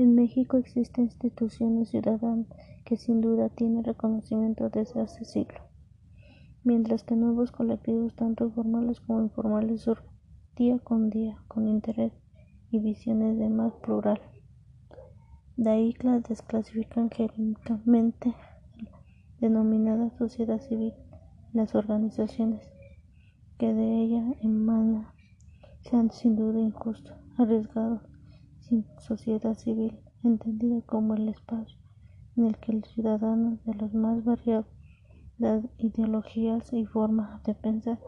En 0.00 0.14
México 0.14 0.56
existen 0.56 1.04
instituciones 1.04 1.90
ciudadanas 1.90 2.46
que 2.86 2.96
sin 2.96 3.20
duda 3.20 3.50
tienen 3.50 3.84
reconocimiento 3.84 4.70
desde 4.70 5.02
hace 5.02 5.26
siglos, 5.26 5.60
mientras 6.64 7.04
que 7.04 7.16
nuevos 7.16 7.52
colectivos, 7.52 8.16
tanto 8.16 8.50
formales 8.50 8.98
como 9.00 9.20
informales, 9.20 9.82
surgen 9.82 10.08
día 10.56 10.78
con 10.78 11.10
día 11.10 11.36
con 11.48 11.68
interés 11.68 12.14
y 12.70 12.78
visiones 12.78 13.36
de 13.36 13.50
más 13.50 13.74
plural. 13.74 14.18
De 15.58 15.68
ahí 15.68 15.94
las 16.00 16.22
desclasifican 16.22 17.10
jerárquicamente 17.10 18.34
denominada 19.38 20.16
sociedad 20.16 20.62
civil, 20.62 20.94
las 21.52 21.74
organizaciones 21.74 22.66
que 23.58 23.74
de 23.74 24.02
ella 24.02 24.34
emanan 24.40 25.08
sean 25.82 26.10
sin 26.10 26.36
duda 26.36 26.58
injustos, 26.58 27.18
arriesgados, 27.36 28.00
sociedad 28.98 29.54
civil, 29.54 29.98
entendida 30.22 30.80
como 30.82 31.14
el 31.14 31.28
espacio 31.28 31.78
en 32.36 32.46
el 32.46 32.56
que 32.58 32.72
los 32.72 32.88
ciudadanos 32.88 33.64
de 33.64 33.74
las 33.74 33.92
más 33.94 34.24
variadas 34.24 34.66
ideologías 35.78 36.72
y 36.72 36.86
formas 36.86 37.42
de 37.44 37.54
pensar 37.54 37.98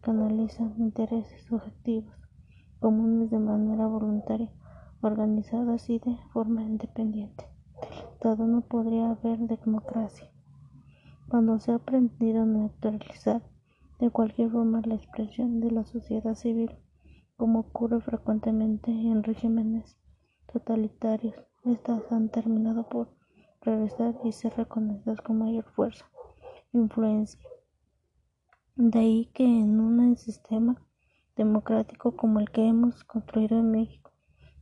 canalizan 0.00 0.74
intereses 0.78 1.50
objetivos 1.50 2.14
comunes 2.82 3.30
de 3.30 3.38
manera 3.38 3.86
voluntaria, 3.86 4.50
organizadas 5.02 5.88
y 5.88 6.00
de 6.00 6.16
forma 6.32 6.64
independiente. 6.64 7.44
Todo 8.20 8.46
no 8.46 8.62
podría 8.62 9.10
haber 9.10 9.38
democracia. 9.38 10.28
Cuando 11.28 11.60
se 11.60 11.70
ha 11.70 11.76
aprendido 11.76 12.42
a 12.42 12.46
neutralizar 12.46 13.40
de 14.00 14.10
cualquier 14.10 14.50
forma 14.50 14.82
la 14.84 14.96
expresión 14.96 15.60
de 15.60 15.70
la 15.70 15.84
sociedad 15.84 16.34
civil, 16.34 16.72
como 17.36 17.60
ocurre 17.60 18.00
frecuentemente 18.00 18.90
en 18.90 19.22
regímenes 19.22 19.98
totalitarios, 20.52 21.34
estas 21.64 22.10
han 22.10 22.28
terminado 22.28 22.88
por 22.88 23.08
regresar 23.60 24.14
y 24.24 24.32
ser 24.32 24.56
reconocidas 24.56 25.20
con 25.20 25.38
mayor 25.38 25.64
fuerza 25.72 26.04
e 26.72 26.78
influencia. 26.78 27.40
De 28.76 28.98
ahí 28.98 29.30
que 29.34 29.44
en 29.44 29.80
un 29.80 30.16
sistema 30.16 30.82
democrático 31.36 32.16
como 32.16 32.40
el 32.40 32.50
que 32.50 32.66
hemos 32.66 33.04
construido 33.04 33.58
en 33.58 33.70
México 33.70 34.12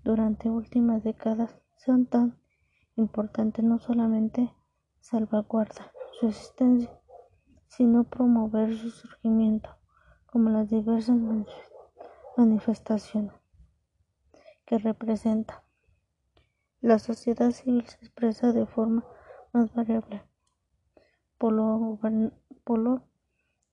durante 0.04 0.50
últimas 0.50 1.02
décadas 1.02 1.58
sean 1.76 2.06
tan 2.06 2.38
importantes 2.96 3.64
no 3.64 3.78
solamente 3.78 4.52
salvaguardar 5.00 5.92
su 6.18 6.28
existencia, 6.28 6.90
sino 7.68 8.04
promover 8.04 8.76
su 8.76 8.90
surgimiento, 8.90 9.70
como 10.26 10.50
las 10.50 10.68
diversas 10.68 11.16
manifestaciones 11.16 11.69
que 14.66 14.78
representa. 14.78 15.62
La 16.80 16.98
sociedad 16.98 17.50
civil 17.50 17.86
se 17.86 17.96
expresa 17.96 18.52
de 18.52 18.66
forma 18.66 19.04
más 19.52 19.72
variable 19.74 20.22
por 21.40 21.52
lo, 21.54 21.98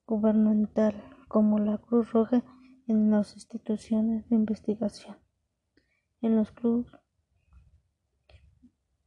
gubernamental, 0.05 1.03
como 1.27 1.59
la 1.59 1.77
Cruz 1.77 2.13
Roja 2.13 2.41
en 2.87 3.11
las 3.11 3.33
instituciones 3.33 4.29
de 4.29 4.37
investigación, 4.37 5.17
en 6.21 6.37
los 6.37 6.53
clubes, 6.53 6.89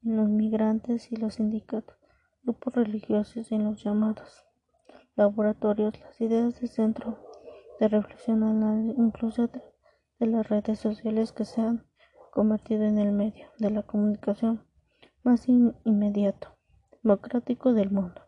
en 0.04 0.16
los 0.16 0.28
migrantes 0.28 1.10
y 1.10 1.16
los 1.16 1.36
sindicatos, 1.36 1.96
grupos 2.42 2.74
religiosos 2.74 3.50
en 3.50 3.64
los 3.64 3.82
llamados 3.82 4.44
laboratorios, 5.16 5.98
las 5.98 6.20
ideas 6.20 6.60
de 6.60 6.68
centro 6.68 7.18
de 7.80 7.88
reflexión, 7.88 8.94
incluso 8.98 9.48
de, 9.48 9.62
las 10.26 10.46
redes 10.50 10.78
sociales 10.78 11.32
que 11.32 11.46
se 11.46 11.62
han 11.62 11.86
convertido 12.30 12.84
en 12.84 12.98
el 12.98 13.10
medio 13.10 13.46
de 13.58 13.70
la 13.70 13.82
comunicación 13.82 14.62
más 15.22 15.48
inmediato, 15.48 16.58
democrático 17.02 17.72
del 17.72 17.90
mundo. 17.90 18.20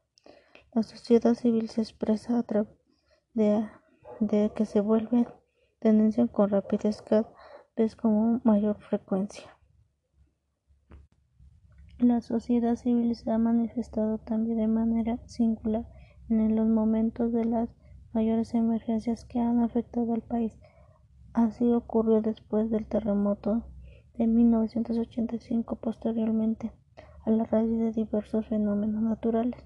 La 0.72 0.82
sociedad 0.82 1.34
civil 1.34 1.68
se 1.68 1.82
expresa 1.82 2.38
a 2.38 2.42
través 2.44 2.72
de, 3.34 3.68
de 4.20 4.50
que 4.56 4.64
se 4.64 4.80
vuelve 4.80 5.28
tendencia 5.80 6.26
con 6.28 6.48
rapidez 6.48 7.02
cada 7.02 7.28
vez 7.76 7.94
con 7.94 8.40
mayor 8.44 8.78
frecuencia. 8.78 9.58
La 11.98 12.22
sociedad 12.22 12.76
civil 12.76 13.14
se 13.14 13.30
ha 13.30 13.38
manifestado 13.38 14.16
también 14.16 14.56
de 14.56 14.66
manera 14.66 15.18
singular 15.26 15.86
en 16.30 16.56
los 16.56 16.66
momentos 16.66 17.32
de 17.34 17.44
las 17.44 17.68
mayores 18.12 18.54
emergencias 18.54 19.24
que 19.24 19.40
han 19.40 19.60
afectado 19.60 20.14
al 20.14 20.22
país. 20.22 20.58
Así 21.32 21.72
ocurrió 21.72 22.20
después 22.20 22.70
del 22.70 22.86
terremoto 22.86 23.62
de 24.18 24.26
1985, 24.26 25.76
posteriormente 25.76 26.72
a 27.24 27.30
la 27.30 27.44
raíz 27.44 27.78
de 27.78 27.92
diversos 27.92 28.46
fenómenos 28.46 29.02
naturales, 29.02 29.64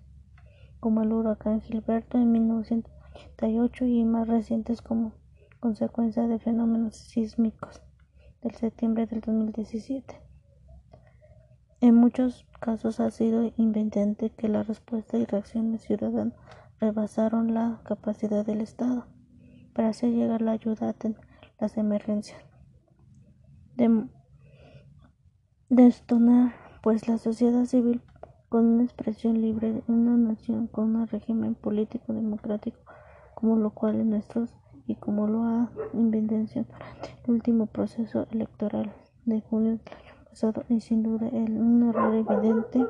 como 0.78 1.02
el 1.02 1.12
huracán 1.12 1.60
Gilberto 1.60 2.18
en 2.18 2.30
1988 2.32 3.86
y 3.86 4.04
más 4.04 4.28
recientes 4.28 4.82
como 4.82 5.12
consecuencia 5.58 6.28
de 6.28 6.38
fenómenos 6.38 6.96
sísmicos 6.96 7.82
del 8.42 8.54
septiembre 8.54 9.06
del 9.06 9.20
2017. 9.20 10.20
En 11.80 11.94
muchos 11.94 12.46
casos 12.60 13.00
ha 13.00 13.10
sido 13.10 13.42
evidente 13.42 14.30
que 14.30 14.48
la 14.48 14.62
respuesta 14.62 15.18
y 15.18 15.24
reacciones 15.24 15.82
ciudadanas 15.82 16.34
rebasaron 16.80 17.54
la 17.54 17.80
capacidad 17.84 18.44
del 18.44 18.60
Estado 18.60 19.06
para 19.74 19.88
hacer 19.88 20.10
llegar 20.10 20.42
la 20.42 20.52
ayuda 20.52 20.94
en 21.02 21.16
las 21.58 21.76
emergencias. 21.76 22.42
De, 23.76 24.08
destonar 25.68 26.54
pues 26.82 27.08
la 27.08 27.18
sociedad 27.18 27.64
civil 27.64 28.00
con 28.48 28.64
una 28.64 28.84
expresión 28.84 29.42
libre 29.42 29.68
en 29.68 29.82
una 29.88 30.16
nación 30.16 30.68
con 30.68 30.94
un 30.94 31.06
régimen 31.08 31.56
político 31.56 32.12
democrático 32.12 32.78
como 33.34 33.56
lo 33.56 33.70
cual 33.70 34.00
es 34.00 34.06
nuestro 34.06 34.46
y 34.86 34.94
como 34.94 35.26
lo 35.26 35.42
ha 35.42 35.70
evidenciado 35.92 36.68
el 37.24 37.34
último 37.34 37.66
proceso 37.66 38.26
electoral 38.30 38.92
de 39.24 39.40
junio 39.40 39.72
del 39.72 39.94
año 39.94 40.24
pasado 40.30 40.64
y 40.68 40.80
sin 40.80 41.02
duda 41.02 41.28
el, 41.28 41.58
un 41.58 41.88
error 41.88 42.14
evidente. 42.14 42.86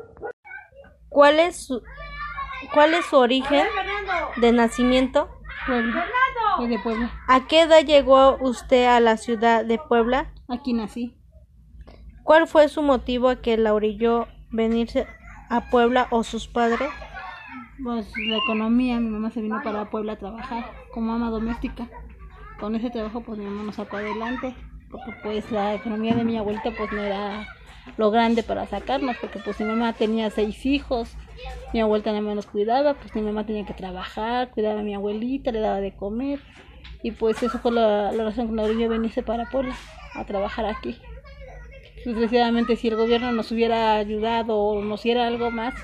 ¿Cuál 1.08 1.40
es 1.40 1.56
su, 1.56 1.80
cuál 2.72 2.94
es 2.94 3.06
su 3.06 3.16
origen 3.16 3.66
de 4.36 4.52
nacimiento? 4.52 5.28
Puebla. 5.66 6.06
de 6.68 6.78
Puebla. 6.78 7.10
¿A 7.26 7.46
qué 7.46 7.62
edad 7.62 7.84
llegó 7.84 8.36
usted 8.40 8.86
a 8.86 9.00
la 9.00 9.16
ciudad 9.16 9.64
de 9.64 9.78
Puebla? 9.78 10.32
Aquí 10.48 10.72
nací. 10.72 11.16
¿Cuál 12.22 12.46
fue 12.46 12.68
su 12.68 12.82
motivo 12.82 13.28
a 13.28 13.36
que 13.36 13.56
la 13.56 13.74
orilló 13.74 14.26
venirse 14.50 15.06
a 15.48 15.70
Puebla 15.70 16.08
o 16.10 16.24
sus 16.24 16.48
padres? 16.48 16.88
Pues 17.82 18.10
la 18.28 18.38
economía, 18.38 18.98
mi 19.00 19.10
mamá 19.10 19.30
se 19.30 19.40
vino 19.40 19.60
para 19.62 19.90
Puebla 19.90 20.12
a 20.12 20.18
trabajar 20.18 20.72
como 20.92 21.12
ama 21.12 21.30
doméstica. 21.30 21.88
Con 22.58 22.74
ese 22.74 22.90
trabajo 22.90 23.20
pues 23.20 23.38
mi 23.38 23.44
mamá 23.44 23.64
nos 23.64 23.76
sacó 23.76 23.98
adelante, 23.98 24.54
porque 24.90 25.12
pues 25.22 25.50
la 25.50 25.74
economía 25.74 26.14
de 26.14 26.24
mi 26.24 26.36
abuelita 26.36 26.70
pues 26.76 26.92
no 26.92 27.02
era 27.02 27.46
lo 27.96 28.10
grande 28.10 28.42
para 28.42 28.66
sacarnos, 28.66 29.16
porque 29.20 29.38
pues 29.38 29.60
mi 29.60 29.66
mamá 29.66 29.92
tenía 29.92 30.30
seis 30.30 30.66
hijos, 30.66 31.14
mi 31.72 31.80
abuelita 31.80 32.10
nada 32.10 32.22
más 32.22 32.34
nos 32.34 32.46
cuidaba, 32.46 32.94
pues 32.94 33.14
mi 33.14 33.22
mamá 33.22 33.46
tenía 33.46 33.64
que 33.64 33.74
trabajar, 33.74 34.50
cuidaba 34.50 34.80
a 34.80 34.82
mi 34.82 34.94
abuelita, 34.94 35.52
le 35.52 35.60
daba 35.60 35.80
de 35.80 35.94
comer, 35.94 36.40
y 37.02 37.12
pues 37.12 37.42
eso 37.42 37.58
fue 37.58 37.72
la, 37.72 38.10
la 38.12 38.24
razón 38.24 38.48
con 38.48 38.56
la 38.56 38.64
orilla 38.64 38.88
venirse 38.88 39.22
para 39.22 39.48
Puebla 39.50 39.76
a 40.14 40.24
trabajar 40.24 40.66
aquí. 40.66 40.98
Desgraciadamente 42.04 42.76
si 42.76 42.88
el 42.88 42.96
gobierno 42.96 43.32
nos 43.32 43.50
hubiera 43.52 43.96
ayudado 43.96 44.56
o 44.56 44.82
nos 44.82 45.02
diera 45.02 45.26
algo 45.26 45.50
más, 45.50 45.74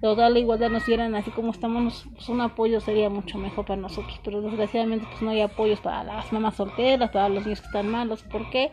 toda 0.00 0.28
la 0.30 0.38
igualdad 0.38 0.70
nos 0.70 0.86
dieran 0.86 1.14
así 1.14 1.30
como 1.30 1.50
estamos, 1.50 2.06
pues 2.14 2.28
un 2.28 2.40
apoyo 2.40 2.80
sería 2.80 3.08
mucho 3.10 3.38
mejor 3.38 3.64
para 3.64 3.80
nosotros. 3.80 4.20
Pero 4.22 4.42
desgraciadamente 4.42 5.06
pues 5.10 5.22
no 5.22 5.30
hay 5.30 5.40
apoyos 5.40 5.80
para 5.80 6.04
las 6.04 6.32
mamás 6.32 6.56
solteras, 6.56 7.10
para 7.10 7.28
los 7.28 7.44
niños 7.44 7.60
que 7.60 7.66
están 7.66 7.88
malos. 7.88 8.22
¿Por 8.22 8.50
qué? 8.50 8.72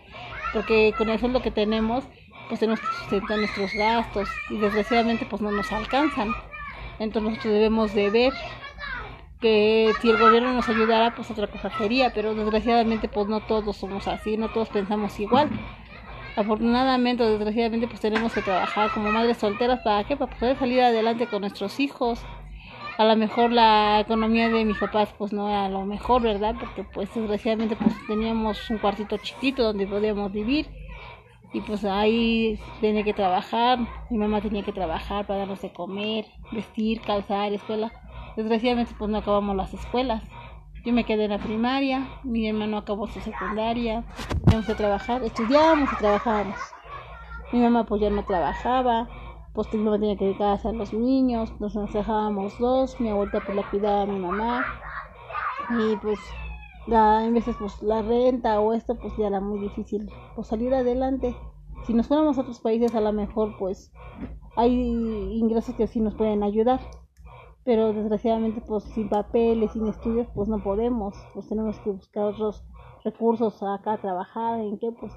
Porque 0.54 0.94
con 0.98 1.10
eso 1.10 1.28
es 1.28 1.34
lo 1.34 1.42
que 1.42 1.52
tenemos, 1.52 2.04
pues 2.48 2.60
tenemos 2.60 2.80
que 2.80 2.88
sustentar 2.88 3.38
nuestros 3.38 3.74
gastos 3.74 4.30
y 4.50 4.58
desgraciadamente 4.58 5.26
pues 5.30 5.42
no 5.42 5.52
nos 5.52 5.72
alcanzan. 5.72 6.30
Entonces 7.00 7.32
nosotros 7.32 7.54
debemos 7.54 7.94
de 7.94 8.10
ver 8.10 8.34
que 9.40 9.92
si 10.02 10.10
el 10.10 10.20
gobierno 10.20 10.54
nos 10.54 10.70
ayudara 10.70 11.16
pues 11.16 11.32
otra 11.32 11.48
cosa 11.48 11.72
sería, 11.78 12.14
pero 12.14 12.36
desgraciadamente 12.36 13.08
pues 13.08 13.28
no 13.28 13.40
todos 13.42 13.78
somos 13.78 14.08
así, 14.08 14.38
no 14.38 14.50
todos 14.50 14.70
pensamos 14.70 15.20
igual 15.20 15.50
afortunadamente 16.36 17.24
o 17.24 17.30
desgraciadamente 17.30 17.88
pues 17.88 18.00
tenemos 18.00 18.34
que 18.34 18.42
trabajar 18.42 18.92
como 18.92 19.12
madres 19.12 19.38
solteras 19.38 19.82
para 19.82 20.04
qué 20.04 20.16
para 20.16 20.36
poder 20.38 20.58
salir 20.58 20.82
adelante 20.82 21.28
con 21.28 21.42
nuestros 21.42 21.80
hijos. 21.80 22.24
A 22.98 23.06
lo 23.06 23.16
mejor 23.16 23.52
la 23.52 24.02
economía 24.02 24.50
de 24.50 24.66
mis 24.66 24.78
papás 24.78 25.10
pues 25.18 25.34
no 25.34 25.50
era 25.50 25.70
lo 25.70 25.86
mejor 25.86 26.22
verdad 26.22 26.56
porque 26.60 26.84
pues 26.84 27.14
desgraciadamente 27.14 27.76
pues 27.76 27.94
teníamos 28.08 28.70
un 28.70 28.78
cuartito 28.78 29.18
chiquito 29.18 29.64
donde 29.64 29.88
podíamos 29.88 30.32
vivir. 30.32 30.68
Y 31.54 31.60
pues 31.62 31.84
ahí 31.84 32.58
tenía 32.80 33.04
que 33.04 33.14
trabajar. 33.14 33.80
Mi 34.10 34.18
mamá 34.18 34.40
tenía 34.40 34.64
que 34.64 34.72
trabajar 34.72 35.28
para 35.28 35.40
darnos 35.40 35.62
de 35.62 35.74
comer 35.74 36.26
vestir 36.52 37.02
calzar 37.02 37.52
escuela. 37.52 37.92
Desgraciadamente 38.38 38.94
pues 38.98 39.10
no 39.10 39.18
acabamos 39.18 39.56
las 39.56 39.74
escuelas 39.74 40.24
yo 40.84 40.94
me 40.94 41.04
quedé 41.04 41.26
en 41.26 41.32
la 41.32 41.38
primaria, 41.38 42.08
mi 42.24 42.48
hermano 42.48 42.78
acabó 42.78 43.08
su 43.08 43.20
secundaria, 43.20 44.04
teníamos 44.46 44.66
que 44.66 44.76
trabajar, 44.76 45.24
estudiábamos 45.24 45.90
y 45.94 45.96
trabajábamos. 45.98 46.58
Mi 47.52 47.60
mamá 47.60 47.86
pues 47.86 48.02
ya 48.02 48.10
no 48.10 48.24
trabajaba, 48.24 49.08
pues 49.54 49.72
mi 49.74 49.80
mamá 49.80 50.00
tenía 50.00 50.16
que 50.16 50.26
dedicarse 50.26 50.70
a 50.70 50.72
los 50.72 50.94
niños, 50.94 51.54
nos 51.60 51.74
dejábamos 51.94 52.58
dos, 52.58 53.00
mi 53.00 53.10
abuelita 53.10 53.42
pues 53.42 53.56
la 53.56 53.70
cuidaba 53.70 54.04
a 54.04 54.06
mi 54.06 54.20
mamá 54.20 54.66
y 55.70 55.96
pues 55.98 56.20
la, 56.88 57.26
en 57.26 57.34
veces 57.34 57.56
pues 57.60 57.82
la 57.84 58.02
renta 58.02 58.60
o 58.60 58.74
esto 58.74 58.96
pues 58.96 59.16
ya 59.18 59.28
era 59.28 59.40
muy 59.40 59.60
difícil 59.60 60.10
pues 60.36 60.48
salir 60.48 60.74
adelante. 60.74 61.36
Si 61.86 61.94
nos 61.94 62.08
fuéramos 62.08 62.38
a 62.38 62.42
otros 62.42 62.60
países 62.60 62.96
a 62.96 63.02
lo 63.02 63.14
mejor 63.14 63.56
pues 63.60 63.92
hay 64.56 64.74
ingresos 64.74 65.76
que 65.76 65.88
sí 65.88 66.00
nos 66.00 66.16
pueden 66.16 66.44
ayudar, 66.44 66.80
pero 67.64 67.94
desgraciadamente 67.94 68.62
pues 68.62 68.84
sin 68.86 69.10
papeles, 69.10 69.72
sin 69.72 69.88
estudios 69.88 70.28
pues 70.34 70.50
no 70.50 70.64
podemos, 70.64 71.16
pues 71.34 71.48
tenemos 71.48 71.78
que 71.80 71.92
buscar 71.92 72.26
otros 72.26 72.64
recursos 73.04 73.62
acá 73.64 73.94
a 73.94 74.02
trabajar, 74.02 74.60
en 74.60 74.78
qué 74.78 74.92
pues 74.92 75.14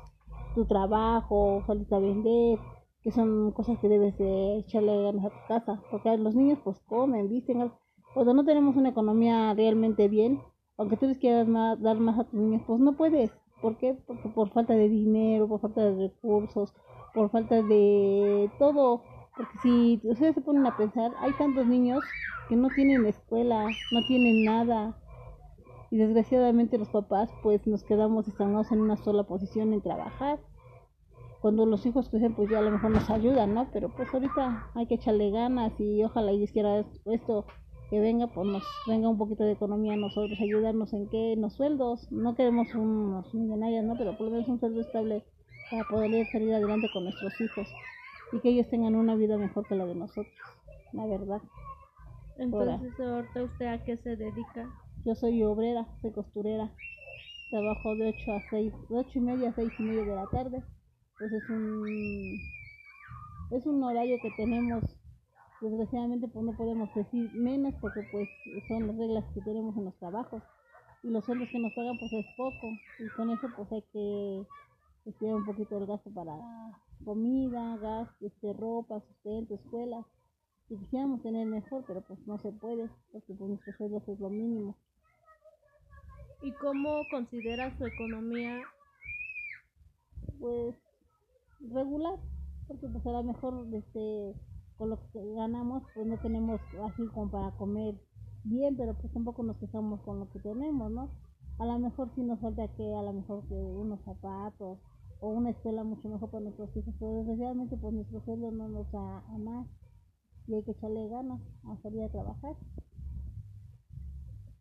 tu 0.55 0.64
trabajo, 0.64 1.62
salir 1.67 1.93
a 1.93 1.99
vender, 1.99 2.58
que 3.02 3.11
son 3.11 3.52
cosas 3.52 3.79
que 3.79 3.88
debes 3.88 4.17
de 4.19 4.58
echarle 4.58 5.02
ganas 5.02 5.26
a 5.26 5.31
tu 5.31 5.46
casa, 5.49 5.82
porque 5.91 6.17
los 6.17 6.35
niños 6.35 6.58
pues 6.64 6.81
comen, 6.81 7.29
visten, 7.29 7.70
cuando 8.14 8.35
no 8.35 8.44
tenemos 8.44 8.76
una 8.76 8.90
economía 8.90 9.52
realmente 9.55 10.08
bien, 10.08 10.40
aunque 10.76 10.97
tú 10.97 11.06
les 11.06 11.19
quieras 11.19 11.49
más, 11.49 11.81
dar 11.81 11.99
más 11.99 12.19
a 12.19 12.25
tus 12.25 12.35
niños, 12.35 12.62
pues 12.67 12.81
no 12.81 12.97
puedes. 12.97 13.32
¿Por 13.61 13.76
qué? 13.76 13.94
Porque 14.06 14.29
por 14.29 14.50
falta 14.50 14.75
de 14.75 14.88
dinero, 14.88 15.49
por 15.49 15.61
falta 15.61 15.82
de 15.82 16.08
recursos, 16.08 16.75
por 17.14 17.31
falta 17.31 17.62
de 17.62 18.50
todo. 18.58 19.02
Porque 19.36 19.58
si 19.62 20.00
ustedes 20.04 20.34
se 20.34 20.40
ponen 20.40 20.66
a 20.66 20.76
pensar, 20.76 21.12
hay 21.20 21.32
tantos 21.32 21.66
niños 21.66 22.04
que 22.48 22.56
no 22.56 22.69
tienen 22.70 23.06
escuela, 23.06 23.76
no 23.90 24.04
tienen 24.04 24.44
nada. 24.44 24.96
Y 25.90 25.96
desgraciadamente 25.96 26.78
los 26.78 26.88
papás 26.88 27.31
pues 27.42 27.66
nos 27.66 27.84
quedamos 27.84 28.28
estamos 28.28 28.70
en 28.72 28.81
una 28.81 28.96
sola 28.96 29.25
posición 29.25 29.72
en 29.72 29.82
trabajar. 29.82 30.38
Cuando 31.40 31.66
los 31.66 31.84
hijos 31.84 32.08
crecen 32.08 32.34
pues 32.34 32.48
ya 32.50 32.58
a 32.58 32.62
lo 32.62 32.70
mejor 32.70 32.90
nos 32.90 33.10
ayudan, 33.10 33.54
¿no? 33.54 33.69
Pero 33.72 33.90
pues 33.90 34.12
ahorita 34.12 34.70
hay 34.75 34.86
que 34.86 34.94
echarle 34.94 35.31
ganas 35.31 35.72
y 35.78 36.02
ojalá 36.02 36.32
y 36.32 36.46
quiera 36.48 36.84
esto 37.04 37.44
que 37.90 38.00
venga, 38.00 38.28
pues 38.28 38.46
nos 38.46 38.64
venga 38.87 39.08
un 39.08 39.19
poquito 39.19 39.44
de 39.44 39.52
economía 39.52 39.92
a 39.92 39.96
nosotros, 39.96 40.38
ayudarnos 40.40 40.92
en 40.94 41.08
qué, 41.10 41.32
en 41.32 41.42
los 41.42 41.52
sueldos. 41.52 42.10
No 42.10 42.34
queremos 42.34 42.75
unos 42.75 43.32
millonarios, 43.34 43.84
¿no? 43.84 43.94
Pero 43.98 44.16
por 44.16 44.26
lo 44.26 44.32
menos 44.32 44.48
un 44.48 44.58
sueldo 44.58 44.80
estable 44.80 45.22
para 45.70 45.84
poder 45.88 46.26
salir 46.32 46.54
adelante 46.54 46.88
con 46.92 47.04
nuestros 47.04 47.38
hijos 47.40 47.69
y 48.32 48.41
que 48.41 48.50
ellos 48.50 48.69
tengan 48.69 48.94
una 48.94 49.15
vida 49.15 49.37
mejor 49.38 49.67
que 49.67 49.75
la 49.75 49.87
de 49.87 49.94
nosotros, 49.94 50.35
la 50.93 51.06
verdad. 51.06 51.41
Entonces, 52.38 53.00
ahorita 53.00 53.44
usted 53.44 53.67
a 53.67 53.85
qué 53.85 53.97
se 53.99 54.17
dedica? 54.17 54.69
Yo 55.05 55.15
soy 55.15 55.43
obrera, 55.43 55.87
soy 56.00 56.12
costurera. 56.12 56.71
Trabajo 57.50 57.94
de 57.94 58.09
8 58.09 58.32
a 58.32 58.41
6, 58.50 58.73
de 58.88 58.99
8 58.99 59.11
y 59.15 59.21
media 59.21 59.50
a 59.50 59.55
6 59.55 59.73
y 59.79 59.82
media 59.82 60.05
de 60.05 60.17
la 60.17 60.26
tarde. 60.26 60.62
Pues 61.19 61.32
es 61.32 61.49
un, 61.49 62.41
es 63.53 63.67
un 63.67 63.82
horario 63.85 64.19
que 64.21 64.31
tenemos 64.37 64.82
desgraciadamente 65.61 66.29
pues 66.29 66.44
no 66.44 66.53
podemos 66.56 66.94
decir 66.94 67.32
menos 67.35 67.75
porque 67.81 68.03
pues 68.12 68.29
son 68.69 68.87
las 68.87 68.97
reglas 68.97 69.25
que 69.32 69.41
tenemos 69.41 69.76
en 69.76 69.87
los 69.87 69.94
trabajos 69.99 70.43
y 71.03 71.09
los 71.09 71.25
sueldos 71.25 71.49
que 71.50 71.59
nos 71.59 71.73
pagan 71.73 71.99
pues 71.99 72.12
es 72.12 72.26
poco 72.37 72.73
y 72.99 73.09
con 73.11 73.31
eso 73.31 73.49
pues 73.56 73.71
hay 73.73 73.82
que 73.93 74.47
estudiar 75.06 75.37
un 75.37 75.47
poquito 75.47 75.79
el 75.79 75.87
gasto 75.87 76.11
para 76.11 76.35
comida, 77.05 77.76
gas, 77.79 78.08
este, 78.20 78.52
ropa, 78.52 79.00
sustento, 79.00 79.55
escuela 79.55 80.06
y 80.69 80.76
quisiéramos 80.76 81.23
tener 81.23 81.46
mejor 81.46 81.85
pero 81.87 82.02
pues 82.02 82.19
no 82.26 82.38
se 82.38 82.52
puede 82.52 82.88
porque 83.12 83.35
pues 83.35 83.50
nuestros 83.50 83.76
sueldos 83.76 84.08
es 84.08 84.19
lo 84.20 84.31
mínimo 84.31 84.76
¿Y 86.44 86.52
cómo 86.52 87.00
considera 87.11 87.75
su 87.79 87.87
economía? 87.87 88.61
Pues 90.38 90.75
regular, 91.73 92.19
porque 92.69 92.87
pues 92.87 93.06
a 93.06 93.12
lo 93.12 93.23
mejor 93.23 93.67
este 93.73 94.35
con 94.76 94.90
lo 94.90 94.99
que 95.11 95.35
ganamos 95.35 95.85
pues 95.94 96.06
no 96.06 96.19
tenemos 96.19 96.61
así 96.85 97.06
como 97.14 97.31
para 97.31 97.50
comer 97.52 97.94
bien, 98.44 98.76
pero 98.76 98.93
pues 98.93 99.11
tampoco 99.14 99.43
nos 99.43 99.56
quejamos 99.56 100.02
con 100.02 100.19
lo 100.19 100.29
que 100.29 100.38
tenemos, 100.40 100.90
¿no? 100.90 101.08
A 101.58 101.64
lo 101.64 101.79
mejor 101.79 102.11
sí 102.14 102.23
nos 102.23 102.38
falta 102.40 102.69
que 102.76 102.94
a 102.94 103.02
lo 103.02 103.14
mejor 103.14 103.49
que 103.49 103.55
unos 103.55 104.00
zapatos 104.05 104.79
o 105.25 105.29
una 105.29 105.50
escuela 105.50 105.85
mucho 105.85 106.06
mejor 106.06 106.31
para 106.31 106.44
nuestros 106.44 106.76
hijos, 106.76 106.94
pero 106.99 107.15
desgraciadamente 107.15 107.79
pues 107.79 107.94
nuestro 107.94 108.21
sueldo 108.26 108.50
no 108.50 108.69
nos 108.69 108.93
da 108.93 109.19
a 109.21 109.38
más 109.38 109.67
y 110.47 110.55
hay 110.55 110.62
que 110.62 110.73
echarle 110.73 111.09
ganas 111.09 111.41
a 111.65 111.76
salir 111.79 112.03
a 112.03 112.11
trabajar. 112.11 112.55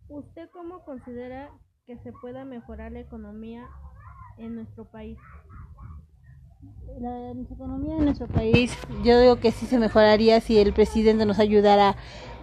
¿Usted 0.08 0.50
cómo 0.52 0.86
considera 0.86 1.50
que 1.86 1.98
se 1.98 2.14
pueda 2.14 2.46
mejorar 2.46 2.94
la 2.94 3.02
economía 3.02 3.68
en 4.38 4.56
nuestro 4.56 4.86
país? 4.86 5.18
La, 7.00 7.32
economía 7.52 7.96
de 7.96 8.06
nuestro 8.06 8.28
país, 8.28 8.72
yo 9.04 9.20
digo 9.20 9.38
que 9.38 9.52
sí 9.52 9.66
se 9.66 9.78
mejoraría 9.78 10.40
si 10.42 10.58
el 10.58 10.74
presidente 10.74 11.26
nos 11.26 11.40
ayudara, 11.40 11.96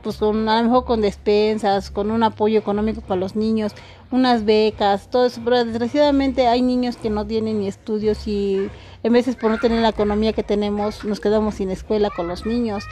pues 0.03 0.17
con, 0.17 0.49
a 0.49 0.59
lo 0.59 0.69
mejor 0.69 0.85
con 0.85 1.01
despensas, 1.01 1.91
con 1.91 2.11
un 2.11 2.23
apoyo 2.23 2.59
económico 2.59 3.01
para 3.01 3.21
los 3.21 3.37
niños, 3.37 3.73
unas 4.11 4.45
becas, 4.45 5.09
todo 5.09 5.27
eso, 5.27 5.41
pero 5.45 5.65
desgraciadamente 5.65 6.47
hay 6.47 6.63
niños 6.63 6.97
que 6.97 7.11
no 7.11 7.27
tienen 7.27 7.61
ni 7.61 7.69
estudios 7.69 8.27
y 8.27 8.69
en 9.03 9.13
veces 9.13 9.37
por 9.37 9.51
no 9.51 9.59
tener 9.59 9.81
la 9.81 9.91
economía 9.91 10.33
que 10.33 10.43
tenemos 10.43 11.05
nos 11.05 11.21
quedamos 11.21 11.55
sin 11.57 11.71
escuela 11.71 12.11
con 12.11 12.29
los 12.29 12.47
niños. 12.47 12.85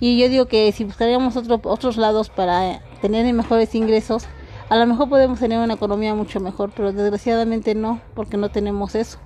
Y 0.00 0.18
yo 0.20 0.28
digo 0.28 0.46
que 0.46 0.70
si 0.70 0.84
buscaríamos 0.84 1.36
otro, 1.36 1.60
otros 1.64 1.96
lados 1.96 2.30
para 2.30 2.80
tener 3.00 3.32
mejores 3.34 3.74
ingresos, 3.74 4.26
a 4.68 4.76
lo 4.76 4.86
mejor 4.86 5.08
podemos 5.08 5.40
tener 5.40 5.58
una 5.58 5.74
economía 5.74 6.14
mucho 6.14 6.38
mejor, 6.38 6.70
pero 6.76 6.92
desgraciadamente 6.92 7.74
no, 7.74 8.00
porque 8.14 8.36
no 8.36 8.50
tenemos 8.50 8.94
eso. 8.94 9.18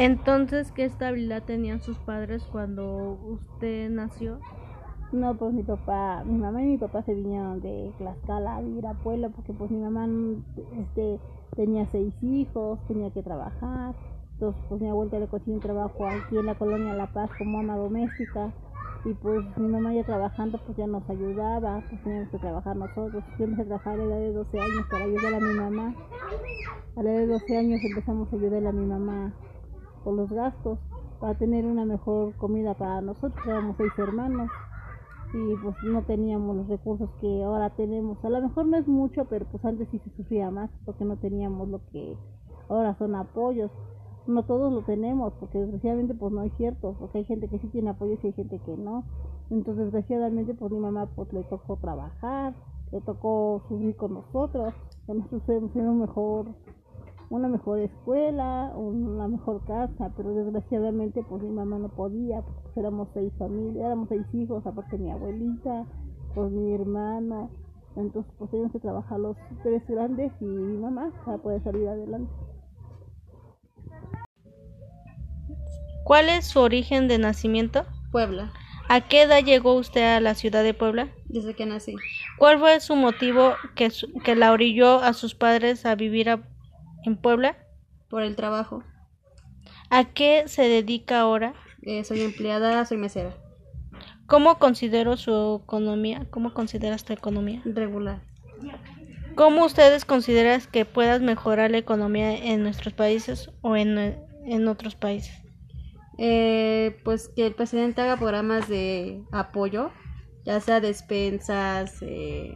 Entonces, 0.00 0.72
¿qué 0.72 0.86
estabilidad 0.86 1.42
tenían 1.42 1.82
sus 1.82 1.98
padres 1.98 2.42
cuando 2.50 3.18
usted 3.22 3.90
nació? 3.90 4.40
No, 5.12 5.36
pues 5.36 5.52
mi 5.52 5.62
papá, 5.62 6.24
mi 6.24 6.38
mamá 6.38 6.62
y 6.62 6.68
mi 6.68 6.78
papá 6.78 7.02
se 7.02 7.12
vinieron 7.12 7.60
de 7.60 7.92
Tlaxcala 7.98 8.56
a 8.56 8.62
vivir 8.62 8.86
a 8.86 8.94
Puebla 8.94 9.28
porque 9.28 9.52
pues 9.52 9.70
mi 9.70 9.78
mamá 9.78 10.08
este, 10.78 11.20
tenía 11.54 11.84
seis 11.84 12.14
hijos, 12.22 12.78
tenía 12.88 13.10
que 13.10 13.22
trabajar. 13.22 13.94
Entonces 14.32 14.62
pues 14.70 14.80
mi 14.80 14.88
abuela 14.88 15.18
le 15.18 15.26
consiguió 15.26 15.60
trabajo 15.60 16.06
aquí 16.06 16.38
en 16.38 16.46
la 16.46 16.54
colonia 16.54 16.94
La 16.94 17.12
Paz 17.12 17.28
como 17.36 17.58
ama 17.58 17.76
doméstica 17.76 18.54
y 19.04 19.12
pues 19.12 19.44
mi 19.58 19.68
mamá 19.68 19.92
ya 19.92 20.04
trabajando 20.04 20.58
pues 20.64 20.78
ya 20.78 20.86
nos 20.86 21.06
ayudaba, 21.10 21.84
pues 21.90 22.02
teníamos 22.02 22.30
que 22.30 22.38
trabajar 22.38 22.74
nosotros. 22.74 23.22
Yo 23.38 23.44
empecé 23.44 23.64
a 23.64 23.66
trabajar 23.66 24.00
a 24.00 24.06
la 24.06 24.16
edad 24.16 24.28
de 24.28 24.32
12 24.32 24.60
años 24.60 24.86
para 24.90 25.04
ayudar 25.04 25.34
a 25.34 25.40
mi 25.40 25.52
mamá. 25.52 25.94
A 26.96 27.02
la 27.02 27.10
edad 27.10 27.20
de 27.20 27.26
12 27.26 27.58
años 27.58 27.80
empezamos 27.84 28.32
a 28.32 28.36
ayudar 28.36 28.66
a 28.66 28.72
mi 28.72 28.86
mamá 28.86 29.34
con 30.04 30.16
los 30.16 30.30
gastos 30.30 30.78
para 31.20 31.34
tener 31.34 31.66
una 31.66 31.84
mejor 31.84 32.34
comida 32.36 32.74
para 32.74 33.00
nosotros. 33.00 33.46
Éramos 33.46 33.76
seis 33.76 33.92
hermanos 33.98 34.50
y 35.32 35.54
pues 35.62 35.76
no 35.84 36.02
teníamos 36.02 36.56
los 36.56 36.68
recursos 36.68 37.08
que 37.20 37.44
ahora 37.44 37.70
tenemos. 37.70 38.22
A 38.24 38.30
lo 38.30 38.40
mejor 38.40 38.66
no 38.66 38.76
es 38.76 38.88
mucho, 38.88 39.26
pero 39.26 39.46
pues 39.46 39.64
antes 39.64 39.88
sí 39.90 39.98
se 39.98 40.10
sufría 40.16 40.50
más 40.50 40.70
porque 40.84 41.04
no 41.04 41.16
teníamos 41.16 41.68
lo 41.68 41.80
que 41.92 42.16
ahora 42.68 42.94
son 42.98 43.14
apoyos. 43.14 43.70
No 44.26 44.44
todos 44.44 44.72
lo 44.72 44.82
tenemos 44.82 45.32
porque 45.40 45.58
desgraciadamente 45.58 46.14
pues 46.14 46.32
no 46.32 46.42
es 46.42 46.52
cierto, 46.56 46.94
porque 46.98 47.18
hay 47.18 47.24
gente 47.24 47.48
que 47.48 47.58
sí 47.58 47.68
tiene 47.68 47.90
apoyos 47.90 48.22
y 48.22 48.28
hay 48.28 48.32
gente 48.32 48.58
que 48.58 48.76
no. 48.76 49.04
Entonces 49.50 49.84
desgraciadamente 49.84 50.54
pues 50.54 50.72
mi 50.72 50.78
mamá 50.78 51.08
pues 51.14 51.32
le 51.32 51.42
tocó 51.44 51.76
trabajar, 51.76 52.54
le 52.92 53.00
tocó 53.00 53.62
subir 53.68 53.96
con 53.96 54.14
nosotros, 54.14 54.74
que 55.06 55.14
nosotros 55.14 55.70
un 55.74 56.00
mejor 56.00 56.46
una 57.30 57.46
mejor 57.48 57.78
escuela, 57.78 58.72
una 58.74 59.28
mejor 59.28 59.64
casa, 59.64 60.12
pero 60.16 60.34
desgraciadamente 60.34 61.22
pues 61.28 61.42
mi 61.42 61.50
mamá 61.50 61.78
no 61.78 61.88
podía, 61.88 62.42
porque 62.42 62.80
éramos 62.80 63.08
seis 63.14 63.32
familias, 63.38 63.86
éramos 63.86 64.08
seis 64.08 64.26
hijos, 64.34 64.66
aparte 64.66 64.98
mi 64.98 65.10
abuelita, 65.10 65.86
pues 66.34 66.50
mi 66.50 66.74
hermano, 66.74 67.50
entonces 67.96 68.32
pues 68.36 68.50
teníamos 68.50 68.72
que 68.72 68.80
trabajar 68.80 69.20
los 69.20 69.36
tres 69.62 69.82
grandes 69.86 70.32
y 70.40 70.44
mi 70.44 70.76
mamá 70.78 71.12
para 71.24 71.38
poder 71.38 71.62
salir 71.62 71.88
adelante. 71.88 72.32
¿Cuál 76.04 76.28
es 76.28 76.46
su 76.46 76.58
origen 76.58 77.06
de 77.06 77.18
nacimiento? 77.18 77.84
Puebla. 78.10 78.52
¿A 78.88 79.02
qué 79.02 79.22
edad 79.22 79.44
llegó 79.44 79.74
usted 79.74 80.16
a 80.16 80.20
la 80.20 80.34
ciudad 80.34 80.64
de 80.64 80.74
Puebla? 80.74 81.10
Desde 81.26 81.54
que 81.54 81.64
nací. 81.64 81.94
¿Cuál 82.38 82.58
fue 82.58 82.80
su 82.80 82.96
motivo 82.96 83.54
que, 83.76 83.92
que 84.24 84.34
la 84.34 84.50
orilló 84.50 84.98
a 84.98 85.12
sus 85.12 85.36
padres 85.36 85.86
a 85.86 85.94
vivir 85.94 86.28
a 86.28 86.49
en 87.04 87.16
Puebla? 87.16 87.56
Por 88.08 88.22
el 88.22 88.36
trabajo. 88.36 88.82
¿A 89.90 90.04
qué 90.04 90.44
se 90.46 90.68
dedica 90.68 91.20
ahora? 91.20 91.54
Eh, 91.82 92.04
soy 92.04 92.22
empleada, 92.22 92.84
soy 92.84 92.96
mesera. 92.96 93.34
¿Cómo 94.26 94.58
considero 94.58 95.16
su 95.16 95.62
economía? 95.64 96.26
¿Cómo 96.30 96.54
consideras 96.54 97.04
tu 97.04 97.12
economía? 97.12 97.62
Regular. 97.64 98.22
¿Cómo 99.34 99.64
ustedes 99.64 100.04
consideran 100.04 100.60
que 100.70 100.84
puedas 100.84 101.20
mejorar 101.20 101.70
la 101.70 101.78
economía 101.78 102.36
en 102.36 102.62
nuestros 102.62 102.94
países 102.94 103.50
o 103.62 103.76
en, 103.76 103.98
en 103.98 104.68
otros 104.68 104.94
países? 104.94 105.34
Eh, 106.18 107.00
pues 107.02 107.28
que 107.28 107.46
el 107.46 107.54
presidente 107.54 108.02
haga 108.02 108.18
programas 108.18 108.68
de 108.68 109.22
apoyo, 109.32 109.90
ya 110.44 110.60
sea 110.60 110.80
despensas, 110.80 111.96
eh, 112.02 112.54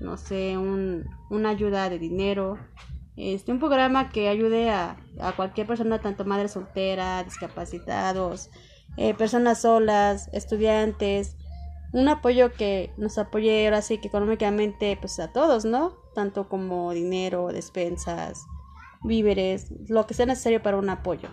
no 0.00 0.16
sé, 0.16 0.56
un, 0.56 1.04
una 1.30 1.50
ayuda 1.50 1.90
de 1.90 1.98
dinero, 1.98 2.58
este, 3.16 3.52
un 3.52 3.58
programa 3.58 4.10
que 4.10 4.28
ayude 4.28 4.70
a, 4.70 4.96
a 5.20 5.32
cualquier 5.36 5.66
persona, 5.66 6.00
tanto 6.00 6.24
madre 6.24 6.48
soltera, 6.48 7.22
discapacitados, 7.22 8.50
eh, 8.96 9.14
personas 9.14 9.62
solas, 9.62 10.28
estudiantes, 10.32 11.36
un 11.92 12.08
apoyo 12.08 12.52
que 12.52 12.92
nos 12.96 13.18
apoye 13.18 13.64
ahora 13.66 13.80
sí 13.80 13.98
que 13.98 14.08
económicamente 14.08 14.96
pues 15.00 15.20
a 15.20 15.32
todos, 15.32 15.64
¿no? 15.64 15.94
Tanto 16.14 16.48
como 16.48 16.92
dinero, 16.92 17.48
despensas, 17.48 18.46
víveres, 19.02 19.70
lo 19.88 20.06
que 20.06 20.14
sea 20.14 20.26
necesario 20.26 20.62
para 20.62 20.76
un 20.76 20.90
apoyo. 20.90 21.28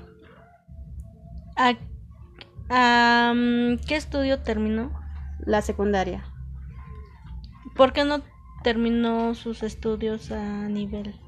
¿A, 1.55 1.73
¿Qué 3.87 3.95
estudio 3.95 4.41
terminó? 4.43 4.91
La 5.39 5.61
secundaria. 5.61 6.23
¿Por 7.75 7.91
qué 7.91 8.05
no 8.05 8.21
terminó 8.63 9.33
sus 9.33 9.63
estudios 9.63 10.31
a 10.31 10.67
nivel? 10.69 11.19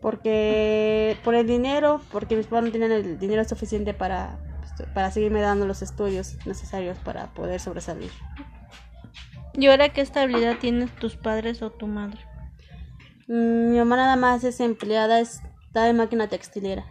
Porque 0.00 1.16
por 1.24 1.34
el 1.34 1.46
dinero, 1.46 2.00
porque 2.12 2.36
mis 2.36 2.46
padres 2.46 2.66
no 2.66 2.72
tenían 2.72 2.92
el 2.92 3.18
dinero 3.18 3.44
suficiente 3.44 3.94
para, 3.94 4.38
pues, 4.58 4.88
para 4.90 5.10
seguirme 5.10 5.40
dando 5.40 5.66
los 5.66 5.82
estudios 5.82 6.36
necesarios 6.46 6.98
para 6.98 7.32
poder 7.34 7.60
sobresalir. 7.60 8.10
¿Y 9.54 9.66
ahora 9.66 9.88
qué 9.88 10.02
estabilidad 10.02 10.58
tienen 10.58 10.88
tus 10.88 11.16
padres 11.16 11.62
o 11.62 11.70
tu 11.70 11.86
madre? 11.86 12.18
Mm, 13.26 13.70
Mi 13.70 13.78
mamá 13.78 13.96
nada 13.96 14.16
más 14.16 14.44
es 14.44 14.60
empleada, 14.60 15.20
está 15.20 15.88
en 15.88 15.96
máquina 15.96 16.28
textilera. 16.28 16.84